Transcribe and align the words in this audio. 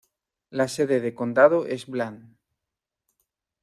La 0.49 0.67
sede 0.67 0.99
de 0.99 1.13
condado 1.13 1.67
es 1.67 1.85
Bland. 1.85 2.35